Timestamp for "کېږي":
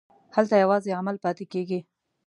1.53-1.79